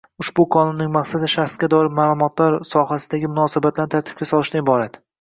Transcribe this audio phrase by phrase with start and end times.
[0.21, 5.05] Ushbu Qonunning maqsadi shaxsga doir ma’lumotlar sohasidagi munosabatlarni tartibga solishdan iborat.